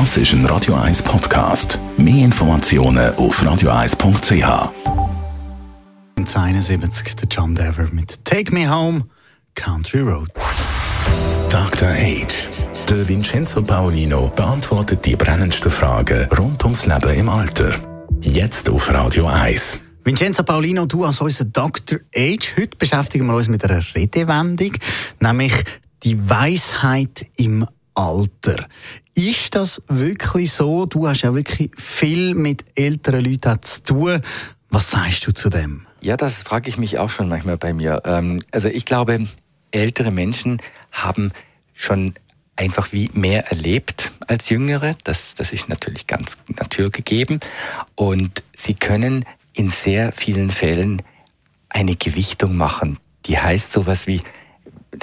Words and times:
Das 0.00 0.16
ist 0.16 0.32
ein 0.32 0.44
Radio 0.46 0.74
1 0.74 1.04
Podcast. 1.04 1.78
Mehr 1.96 2.24
Informationen 2.24 3.14
auf 3.14 3.40
radio1.ch. 3.40 4.72
71, 6.34 7.14
der 7.14 7.28
John 7.30 7.54
Dever 7.54 7.86
mit 7.92 8.24
Take 8.24 8.52
Me 8.52 8.68
Home, 8.68 9.04
Country 9.54 10.00
Roads. 10.00 10.32
Dr. 11.48 11.90
Age. 11.90 12.48
Der 12.88 13.08
Vincenzo 13.08 13.62
Paolino 13.62 14.32
beantwortet 14.34 15.06
die 15.06 15.14
brennendsten 15.14 15.70
Fragen 15.70 16.26
rund 16.36 16.64
ums 16.64 16.86
Leben 16.86 17.14
im 17.14 17.28
Alter. 17.28 17.70
Jetzt 18.20 18.68
auf 18.68 18.92
Radio 18.92 19.28
1. 19.28 19.78
Vincenzo 20.02 20.42
Paolino, 20.42 20.86
du 20.86 21.04
als 21.04 21.20
unser 21.20 21.44
Dr. 21.44 22.00
Age. 22.16 22.52
Heute 22.58 22.76
beschäftigen 22.76 23.26
wir 23.26 23.36
uns 23.36 23.46
mit 23.46 23.62
einer 23.64 23.80
Redewendung, 23.94 24.72
nämlich 25.20 25.54
die 26.02 26.28
Weisheit 26.28 27.26
im 27.36 27.64
Alter. 27.94 28.66
Ist 29.14 29.54
das 29.54 29.82
wirklich 29.88 30.52
so? 30.52 30.86
Du 30.86 31.06
hast 31.06 31.22
ja 31.22 31.34
wirklich 31.34 31.70
viel 31.76 32.34
mit 32.34 32.64
älteren 32.74 33.24
Leuten 33.24 33.62
zu 33.62 33.82
tun. 33.82 34.20
Was 34.70 34.90
sagst 34.90 35.26
du 35.26 35.32
zu 35.32 35.50
dem? 35.50 35.86
Ja, 36.00 36.16
das 36.16 36.42
frage 36.42 36.68
ich 36.68 36.78
mich 36.78 36.98
auch 36.98 37.10
schon 37.10 37.28
manchmal 37.28 37.56
bei 37.56 37.72
mir. 37.72 38.02
Ähm, 38.04 38.42
also 38.50 38.68
ich 38.68 38.84
glaube, 38.84 39.26
ältere 39.70 40.10
Menschen 40.10 40.60
haben 40.90 41.30
schon 41.72 42.14
einfach 42.56 42.92
wie 42.92 43.10
mehr 43.14 43.50
erlebt 43.50 44.12
als 44.26 44.48
Jüngere. 44.48 44.96
Das, 45.04 45.34
das 45.34 45.52
ist 45.52 45.68
natürlich 45.68 46.06
ganz 46.06 46.36
naturgegeben. 46.48 47.40
Und 47.94 48.42
sie 48.54 48.74
können 48.74 49.24
in 49.52 49.70
sehr 49.70 50.12
vielen 50.12 50.50
Fällen 50.50 51.02
eine 51.68 51.96
Gewichtung 51.96 52.56
machen. 52.56 52.98
Die 53.26 53.38
heißt 53.38 53.72
sowas 53.72 54.06
wie, 54.06 54.20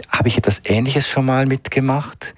habe 0.10 0.28
ich 0.28 0.38
etwas 0.38 0.62
Ähnliches 0.66 1.08
schon 1.08 1.26
mal 1.26 1.46
mitgemacht? 1.46 2.36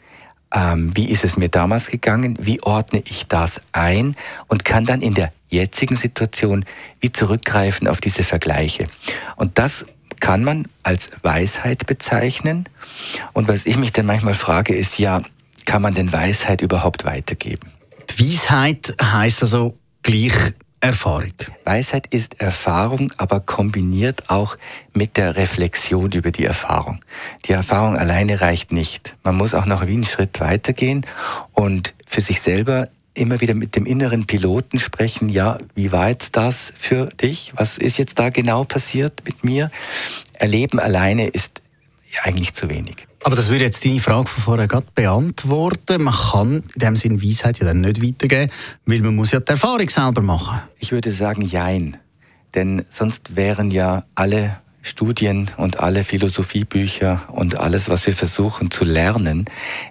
Ähm, 0.54 0.92
wie 0.96 1.10
ist 1.10 1.24
es 1.24 1.36
mir 1.36 1.50
damals 1.50 1.90
gegangen? 1.90 2.38
Wie 2.40 2.62
ordne 2.62 3.02
ich 3.06 3.28
das 3.28 3.62
ein? 3.72 4.16
Und 4.48 4.66
kann 4.66 4.86
dann 4.86 5.02
in 5.02 5.14
der 5.14 5.32
jetzigen 5.50 5.96
Situation 5.96 6.66
wie 7.00 7.12
zurückgreifen 7.12 7.88
auf 7.88 8.00
diese 8.00 8.24
Vergleiche. 8.24 8.88
Und 9.36 9.58
das 9.58 9.86
kann 10.20 10.44
man 10.44 10.68
als 10.84 11.12
Weisheit 11.22 11.86
bezeichnen. 11.86 12.66
Und 13.34 13.48
was 13.48 13.66
ich 13.66 13.78
mich 13.78 13.92
dann 13.92 14.06
manchmal 14.06 14.36
frage, 14.36 14.76
ist 14.76 15.00
ja, 15.00 15.22
kann 15.66 15.82
man 15.82 15.94
denn 15.94 16.14
Weisheit 16.14 16.62
überhaupt 16.62 17.04
weitergeben? 17.04 17.72
Die 18.10 18.32
Weisheit 18.32 18.96
heißt 19.02 19.42
also 19.42 19.78
gleich 20.02 20.34
Erfahrung. 20.84 21.34
Weisheit 21.64 22.08
ist 22.08 22.42
Erfahrung, 22.42 23.14
aber 23.16 23.40
kombiniert 23.40 24.30
auch 24.30 24.58
mit 24.94 25.16
der 25.16 25.38
Reflexion 25.38 26.12
über 26.12 26.32
die 26.32 26.44
Erfahrung. 26.44 27.00
Die 27.46 27.54
Erfahrung 27.54 27.96
alleine 27.96 28.42
reicht 28.42 28.74
nicht. 28.74 29.16
Man 29.24 29.38
muss 29.38 29.54
auch 29.54 29.66
noch 29.66 29.88
wie 29.88 29.94
einen 29.94 30.04
Schritt 30.04 30.42
weitergehen 30.42 31.06
und 31.54 31.96
für 32.06 32.20
sich 32.20 32.42
selber 32.42 32.90
immer 33.14 33.40
wieder 33.40 33.54
mit 33.54 33.78
dem 33.78 33.86
inneren 33.86 34.26
Piloten 34.26 34.78
sprechen, 34.78 35.30
ja, 35.30 35.58
wie 35.74 35.94
war 35.94 36.10
jetzt 36.10 36.36
das 36.36 36.74
für 36.78 37.06
dich? 37.06 37.54
Was 37.56 37.78
ist 37.78 37.98
jetzt 37.98 38.20
da 38.20 38.30
genau 38.30 38.66
passiert 38.66 39.22
mit 39.24 39.44
mir? 39.46 39.72
Erleben 40.34 40.80
alleine 40.80 41.28
ist 41.28 41.62
eigentlich 42.24 42.56
zu 42.56 42.70
wenig. 42.70 43.08
Aber 43.24 43.38
das 43.38 43.50
würde 43.50 43.64
jetzt 43.64 43.86
deine 43.86 44.02
Frage 44.02 44.28
von 44.28 44.44
vorher 44.44 44.68
gerade 44.68 44.88
beantworten. 44.94 46.04
Man 46.04 46.14
kann 46.14 46.56
in 46.56 46.80
dem 46.80 46.96
Sinn 46.98 47.24
Weisheit 47.24 47.60
ja 47.60 47.66
dann 47.66 47.80
nicht 47.82 48.04
weitergeben, 48.04 48.52
weil 48.86 49.00
man 49.00 49.16
muss 49.16 49.32
ja 49.32 49.40
die 49.40 49.50
Erfahrung 49.50 49.90
selber 49.90 50.22
machen. 50.22 50.60
Ich 50.78 50.92
würde 50.92 51.10
sagen, 51.10 51.42
jein. 51.42 51.98
Denn 52.54 52.84
sonst 52.92 53.36
wären 53.38 53.72
ja 53.72 54.04
alle 54.14 54.58
Studien 54.82 55.50
und 55.56 55.80
alle 55.80 56.04
Philosophiebücher 56.04 57.22
und 57.30 57.58
alles, 57.58 57.90
was 57.90 58.06
wir 58.06 58.14
versuchen 58.14 58.70
zu 58.70 58.84
lernen, 58.84 59.46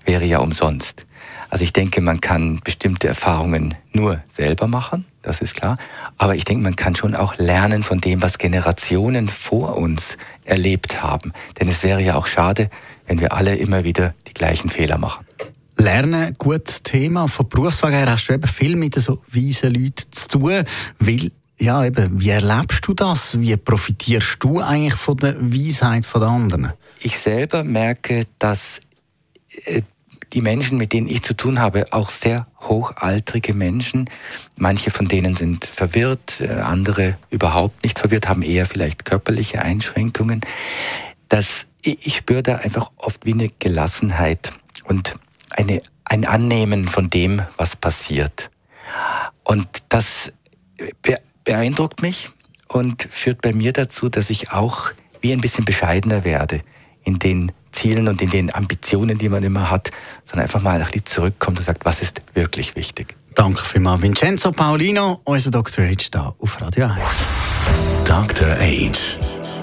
wäre 0.05 0.27
ja 0.27 0.39
umsonst. 0.39 1.07
Also 1.53 1.65
ich 1.65 1.75
denke, 1.75 2.01
man 2.01 2.23
kann 2.23 2.61
bestimmte 2.65 3.09
Erfahrungen 3.09 3.75
nur 3.93 4.23
selber 4.31 4.69
machen, 4.69 5.05
das 5.21 5.43
ist 5.43 5.55
klar. 5.55 5.77
Aber 6.17 6.35
ich 6.35 6.47
denke, 6.47 6.63
man 6.63 6.77
kann 6.77 6.97
schon 6.97 7.15
auch 7.15 7.37
lernen 7.37 7.83
von 7.83 8.01
dem, 8.01 8.23
was 8.23 8.39
Generationen 8.39 9.29
vor 9.29 9.77
uns 9.77 10.17
erlebt 10.47 11.03
haben. 11.03 11.35
Denn 11.61 11.69
es 11.69 11.83
wäre 11.83 12.01
ja 12.01 12.15
auch 12.15 12.27
schade, 12.27 12.71
wenn 13.07 13.21
wir 13.21 13.35
alle 13.35 13.55
immer 13.57 13.85
wieder 13.85 14.15
die 14.29 14.33
gleichen 14.33 14.71
Fehler 14.71 14.97
machen. 14.97 15.27
Lernen, 15.77 16.35
gutes 16.39 16.85
Thema. 16.85 17.29
Von 17.29 17.51
Berufswegen 17.51 17.99
her 17.99 18.11
hast 18.11 18.29
du 18.29 18.33
eben 18.33 18.49
viel 18.49 18.75
mit 18.75 18.95
so 18.95 19.23
weisen 19.29 19.75
Leuten 19.75 20.11
zu 20.11 20.29
tun, 20.29 20.65
weil 21.01 21.33
ja, 21.61 21.85
eben, 21.85 22.19
wie 22.19 22.31
erlebst 22.31 22.89
du 22.89 22.95
das? 22.95 23.39
Wie 23.39 23.55
profitierst 23.59 24.39
du 24.41 24.61
eigentlich 24.61 24.95
von 24.95 25.19
der 25.19 25.39
Weisheit 25.39 26.07
der 26.15 26.23
anderen? 26.23 26.73
Ich 27.01 27.19
selber 27.19 27.63
merke, 27.63 28.23
dass 28.39 28.81
äh, 29.67 29.83
die 30.33 30.41
Menschen, 30.41 30.79
mit 30.79 30.93
denen 30.93 31.09
ich 31.09 31.23
zu 31.23 31.35
tun 31.35 31.61
habe, 31.61 31.93
auch 31.93 32.11
sehr 32.11 32.47
hochaltrige 32.61 33.55
Menschen. 33.55 34.09
Manche 34.57 34.91
von 34.91 35.07
denen 35.07 35.37
sind 35.37 35.65
verwirrt, 35.65 36.41
äh, 36.41 36.49
andere 36.49 37.17
überhaupt 37.31 37.83
nicht 37.85 37.99
verwirrt, 37.99 38.29
haben 38.29 38.43
eher 38.43 38.67
vielleicht 38.67 39.05
körperliche 39.05 39.63
Einschränkungen. 39.63 40.41
Das, 41.29 41.67
ich 41.83 42.17
spüre 42.17 42.43
da 42.43 42.57
einfach 42.57 42.91
oft 42.97 43.25
wie 43.27 43.33
eine 43.33 43.51
Gelassenheit 43.59 44.53
und 44.85 45.17
eine, 45.51 45.83
ein 46.05 46.25
Annehmen 46.25 46.89
von 46.89 47.11
dem, 47.11 47.43
was 47.57 47.77
passiert. 47.77 48.51
Und 49.45 49.83
das 49.89 50.33
beeindruckt 51.45 52.03
mich 52.03 52.31
und 52.69 53.03
führt 53.11 53.41
bei 53.41 53.53
mir 53.53 53.73
dazu, 53.73 54.09
dass 54.09 54.31
ich 54.31 54.53
auch 54.53 54.93
wie 55.21 55.33
ein 55.33 55.41
bisschen 55.41 55.65
bescheidener 55.65 56.25
werde 56.25 56.63
in 57.05 57.19
den 57.19 57.53
Zielen 57.73 58.07
und 58.09 58.21
in 58.21 58.31
den 58.31 58.55
Ambitionen, 58.55 59.19
die 59.19 59.29
man 59.29 59.43
immer 59.43 59.71
hat, 59.71 59.91
sondern 60.27 60.43
einfach 60.45 60.63
mal 60.63 60.79
ein 60.79 60.85
bisschen 60.85 61.07
zurückkommt 61.07 61.59
und 61.59 61.65
sagt, 61.65 61.85
was 61.85 62.03
ist 62.03 62.23
wirklich 62.35 62.77
wichtig. 62.77 63.17
Danke 63.35 63.65
vielmals, 63.65 64.03
Vincenzo 64.03 64.53
Paulino, 64.53 65.21
unser 65.25 65.51
Dr. 65.51 65.85
Age 65.87 66.11
da 66.11 66.35
auf 66.39 66.61
Radio 66.61 66.87
1. 66.87 67.01
Dr. 68.07 68.49
Age. 68.61 69.19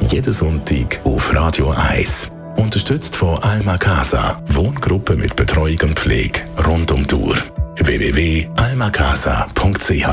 Jeden 0.09 0.33
Sonntag 0.33 0.99
auf 1.03 1.33
Radio 1.35 1.69
1. 1.71 2.31
Unterstützt 2.55 3.15
von 3.15 3.37
Alma 3.39 3.77
Casa. 3.77 4.41
Wohngruppe 4.47 5.15
mit 5.15 5.35
Betreuung 5.35 5.77
und 5.83 5.99
Pflege 5.99 6.41
rund 6.65 6.91
um 6.91 7.05
Tour. 7.05 7.35
www.almacasa.ch 7.77 10.09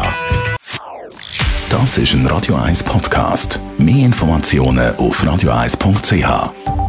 Das 1.71 1.99
ist 1.99 2.13
ein 2.13 2.27
Radio 2.27 2.57
1 2.57 2.83
Podcast. 2.83 3.59
Mehr 3.79 4.05
Informationen 4.07 4.95
auf 4.97 5.23
radio1.ch. 5.25 6.86